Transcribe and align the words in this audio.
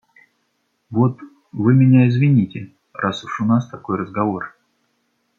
Вот 0.89 1.19
Вы 1.51 1.75
меня 1.75 2.07
извините, 2.07 2.73
раз 2.91 3.23
уж 3.23 3.39
у 3.39 3.45
нас 3.45 3.69
такой 3.69 3.97
разговор. 3.99 4.55